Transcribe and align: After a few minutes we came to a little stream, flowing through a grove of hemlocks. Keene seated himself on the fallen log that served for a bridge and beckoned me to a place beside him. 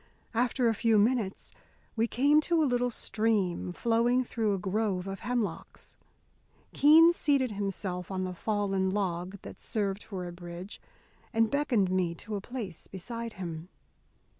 After 0.33 0.67
a 0.67 0.73
few 0.73 0.97
minutes 0.97 1.53
we 1.95 2.07
came 2.07 2.41
to 2.41 2.63
a 2.63 2.65
little 2.65 2.89
stream, 2.89 3.71
flowing 3.71 4.23
through 4.23 4.55
a 4.55 4.57
grove 4.57 5.05
of 5.05 5.19
hemlocks. 5.19 5.95
Keene 6.73 7.13
seated 7.13 7.51
himself 7.51 8.09
on 8.09 8.23
the 8.23 8.33
fallen 8.33 8.89
log 8.89 9.37
that 9.43 9.61
served 9.61 10.01
for 10.01 10.25
a 10.25 10.31
bridge 10.33 10.81
and 11.31 11.51
beckoned 11.51 11.91
me 11.91 12.15
to 12.15 12.35
a 12.35 12.41
place 12.41 12.87
beside 12.87 13.33
him. 13.33 13.69